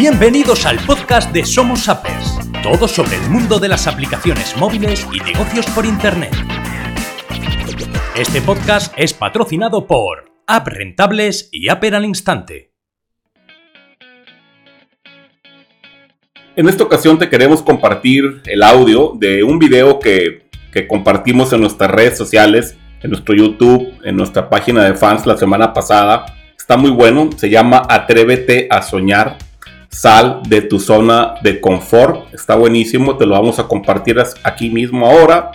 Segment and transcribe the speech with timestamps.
[0.00, 5.20] Bienvenidos al podcast de Somos Appers, todo sobre el mundo de las aplicaciones móviles y
[5.20, 6.32] negocios por Internet.
[8.16, 12.72] Este podcast es patrocinado por App Rentables y Apper al Instante.
[16.56, 21.60] En esta ocasión te queremos compartir el audio de un video que, que compartimos en
[21.60, 26.24] nuestras redes sociales, en nuestro YouTube, en nuestra página de fans la semana pasada.
[26.56, 29.49] Está muy bueno, se llama Atrévete a soñar
[29.90, 32.32] Sal de tu zona de confort.
[32.32, 35.50] Está buenísimo, te lo vamos a compartir aquí mismo ahora.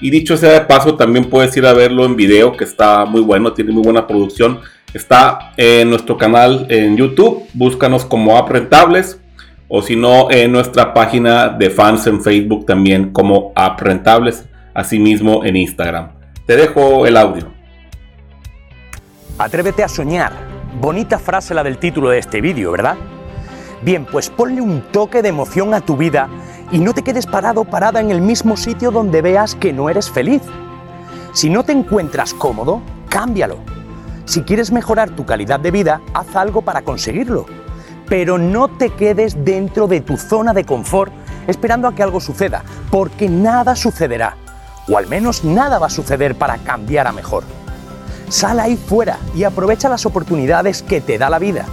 [0.00, 3.20] Y dicho sea de paso, también puedes ir a verlo en video, que está muy
[3.20, 4.60] bueno, tiene muy buena producción.
[4.94, 9.20] Está en nuestro canal en YouTube, búscanos como App Rentables.
[9.68, 14.46] O si no, en nuestra página de fans en Facebook también como App Rentables.
[14.72, 16.12] Asimismo en Instagram.
[16.46, 17.52] Te dejo el audio.
[19.36, 20.32] Atrévete a soñar.
[20.80, 22.96] Bonita frase la del título de este vídeo, ¿verdad?
[23.82, 26.28] Bien, pues ponle un toque de emoción a tu vida
[26.70, 30.10] y no te quedes parado parada en el mismo sitio donde veas que no eres
[30.10, 30.42] feliz.
[31.32, 33.58] Si no te encuentras cómodo, cámbialo.
[34.26, 37.46] Si quieres mejorar tu calidad de vida, haz algo para conseguirlo.
[38.06, 41.12] Pero no te quedes dentro de tu zona de confort
[41.46, 44.36] esperando a que algo suceda, porque nada sucederá.
[44.88, 47.44] O al menos nada va a suceder para cambiar a mejor.
[48.28, 51.64] Sal ahí fuera y aprovecha las oportunidades que te da la vida.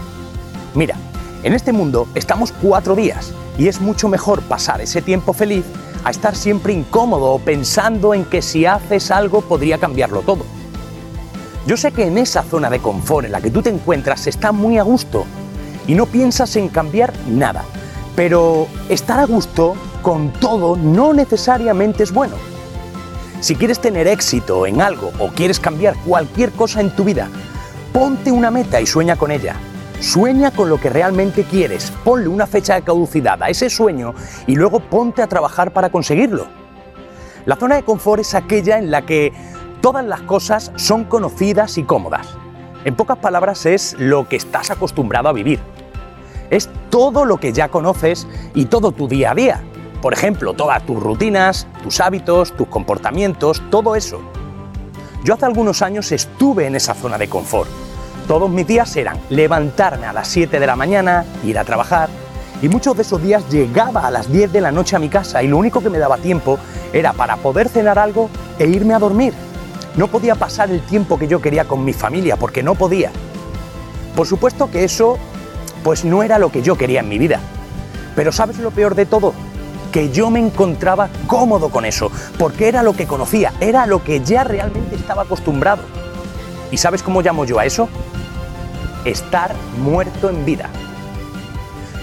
[0.74, 0.96] Mira,
[1.44, 5.66] en este mundo estamos cuatro días y es mucho mejor pasar ese tiempo feliz
[6.04, 10.46] a estar siempre incómodo o pensando en que si haces algo podría cambiarlo todo.
[11.66, 14.52] Yo sé que en esa zona de confort en la que tú te encuentras está
[14.52, 15.26] muy a gusto
[15.86, 17.64] y no piensas en cambiar nada,
[18.16, 22.36] pero estar a gusto con todo no necesariamente es bueno.
[23.42, 27.28] Si quieres tener éxito en algo o quieres cambiar cualquier cosa en tu vida,
[27.94, 29.56] ponte una meta y sueña con ella.
[30.00, 34.14] Sueña con lo que realmente quieres, ponle una fecha de caducidad a ese sueño
[34.46, 36.46] y luego ponte a trabajar para conseguirlo.
[37.46, 39.34] La zona de confort es aquella en la que
[39.82, 42.28] todas las cosas son conocidas y cómodas.
[42.86, 45.60] En pocas palabras es lo que estás acostumbrado a vivir.
[46.52, 49.64] Es todo lo que ya conoces y todo tu día a día.
[50.02, 54.22] Por ejemplo, todas tus rutinas, tus hábitos, tus comportamientos, todo eso.
[55.24, 57.87] Yo hace algunos años estuve en esa zona de confort
[58.28, 62.10] todos mis días eran levantarme a las 7 de la mañana, ir a trabajar,
[62.62, 65.42] y muchos de esos días llegaba a las 10 de la noche a mi casa
[65.44, 66.60] y lo único que me daba tiempo
[66.92, 68.30] era para poder cenar algo
[68.60, 69.34] e irme a dormir.
[69.96, 73.12] No podía pasar el tiempo que yo quería con mi familia porque no podía.
[74.16, 75.18] Por supuesto que eso
[75.84, 77.40] pues no era lo que yo quería en mi vida.
[78.16, 79.34] Pero ¿sabes lo peor de todo?
[79.92, 84.20] Que yo me encontraba cómodo con eso, porque era lo que conocía, era lo que
[84.20, 85.84] ya realmente estaba acostumbrado.
[86.72, 87.88] ¿Y sabes cómo llamo yo a eso?
[89.10, 90.70] Estar muerto en vida.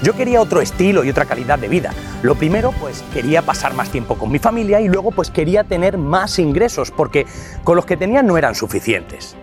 [0.03, 1.93] Yo quería otro estilo y otra calidad de vida.
[2.23, 5.97] Lo primero, pues quería pasar más tiempo con mi familia y luego pues quería tener
[5.97, 7.27] más ingresos porque
[7.63, 9.37] con los que tenía no eran suficientes.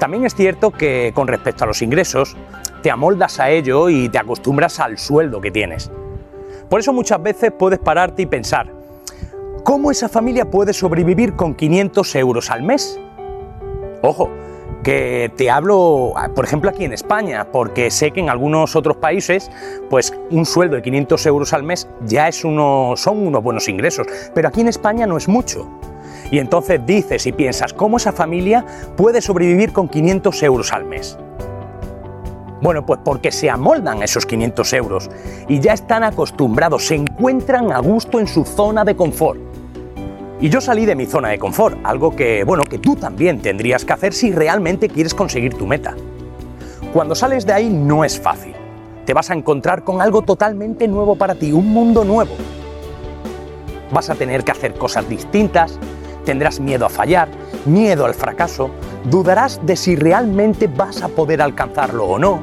[0.00, 2.36] También es cierto que con respecto a los ingresos,
[2.82, 5.90] te amoldas a ello y te acostumbras al sueldo que tienes.
[6.68, 8.72] Por eso muchas veces puedes pararte y pensar,
[9.62, 12.98] ¿cómo esa familia puede sobrevivir con 500 euros al mes?
[14.02, 14.30] Ojo,
[14.82, 19.50] que te hablo, por ejemplo, aquí en España, porque sé que en algunos otros países,
[19.90, 24.06] pues un sueldo de 500 euros al mes ya es uno, son unos buenos ingresos,
[24.34, 25.68] pero aquí en España no es mucho.
[26.30, 28.64] Y entonces dices y piensas, ¿cómo esa familia
[28.96, 31.18] puede sobrevivir con 500 euros al mes?
[32.62, 35.10] Bueno, pues porque se amoldan esos 500 euros
[35.46, 39.45] y ya están acostumbrados, se encuentran a gusto en su zona de confort.
[40.38, 43.86] Y yo salí de mi zona de confort, algo que, bueno, que tú también tendrías
[43.86, 45.94] que hacer si realmente quieres conseguir tu meta.
[46.92, 48.54] Cuando sales de ahí no es fácil.
[49.06, 52.34] Te vas a encontrar con algo totalmente nuevo para ti, un mundo nuevo.
[53.92, 55.78] Vas a tener que hacer cosas distintas,
[56.26, 57.28] tendrás miedo a fallar,
[57.64, 58.70] miedo al fracaso,
[59.10, 62.40] dudarás de si realmente vas a poder alcanzarlo o no,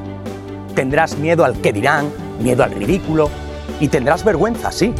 [0.74, 2.10] tendrás miedo al que dirán,
[2.40, 3.28] miedo al ridículo
[3.78, 4.92] y tendrás vergüenza, sí,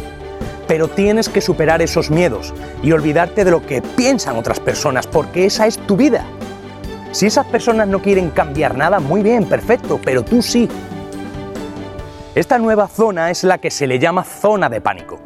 [0.67, 5.45] pero tienes que superar esos miedos y olvidarte de lo que piensan otras personas, porque
[5.45, 6.25] esa es tu vida.
[7.11, 10.67] Si esas personas no quieren cambiar nada, muy bien, perfecto, pero tú sí.
[12.35, 15.19] Esta nueva zona es la que se le llama zona de pánico.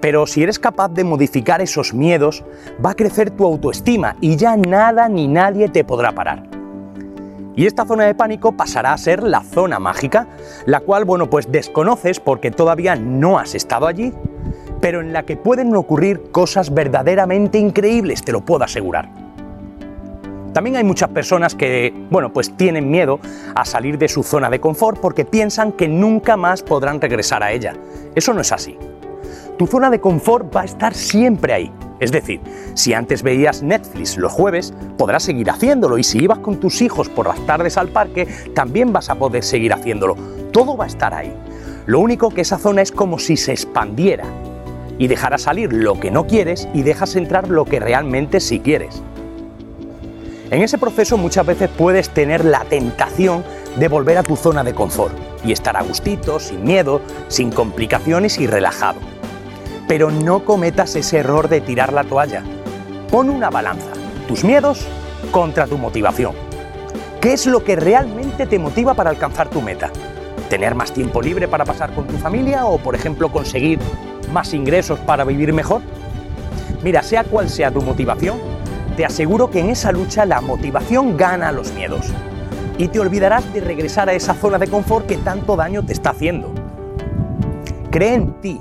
[0.00, 2.44] Pero si eres capaz de modificar esos miedos,
[2.84, 6.42] va a crecer tu autoestima y ya nada ni nadie te podrá parar.
[7.56, 10.28] Y esta zona de pánico pasará a ser la zona mágica,
[10.66, 14.12] la cual, bueno, pues desconoces porque todavía no has estado allí
[14.80, 19.08] pero en la que pueden ocurrir cosas verdaderamente increíbles, te lo puedo asegurar.
[20.52, 23.20] También hay muchas personas que, bueno, pues tienen miedo
[23.54, 27.52] a salir de su zona de confort porque piensan que nunca más podrán regresar a
[27.52, 27.74] ella.
[28.16, 28.76] Eso no es así.
[29.56, 31.72] Tu zona de confort va a estar siempre ahí.
[32.00, 32.40] Es decir,
[32.74, 37.08] si antes veías Netflix los jueves, podrás seguir haciéndolo y si ibas con tus hijos
[37.08, 40.16] por las tardes al parque, también vas a poder seguir haciéndolo.
[40.50, 41.32] Todo va a estar ahí.
[41.86, 44.24] Lo único que esa zona es como si se expandiera
[45.00, 49.02] y dejarás salir lo que no quieres y dejas entrar lo que realmente sí quieres.
[50.50, 53.42] En ese proceso muchas veces puedes tener la tentación
[53.76, 58.38] de volver a tu zona de confort y estar a gustito, sin miedo, sin complicaciones
[58.38, 59.00] y relajado.
[59.88, 62.42] Pero no cometas ese error de tirar la toalla.
[63.10, 63.92] Pon una balanza,
[64.28, 64.86] tus miedos
[65.30, 66.34] contra tu motivación.
[67.22, 69.90] ¿Qué es lo que realmente te motiva para alcanzar tu meta?
[70.50, 73.78] ¿Tener más tiempo libre para pasar con tu familia o, por ejemplo, conseguir
[74.30, 75.82] más ingresos para vivir mejor?
[76.82, 78.38] Mira, sea cual sea tu motivación,
[78.96, 82.12] te aseguro que en esa lucha la motivación gana los miedos
[82.80, 86.10] y te olvidarás de regresar a esa zona de confort que tanto daño te está
[86.10, 86.50] haciendo.
[87.90, 88.60] Cree en ti.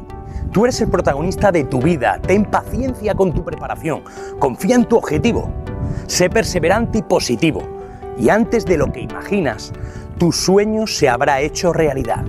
[0.52, 2.20] Tú eres el protagonista de tu vida.
[2.22, 4.04] Ten paciencia con tu preparación.
[4.38, 5.50] Confía en tu objetivo.
[6.08, 7.62] Sé perseverante y positivo.
[8.18, 9.72] Y antes de lo que imaginas,
[10.18, 12.26] tu sueño se habrá hecho realidad.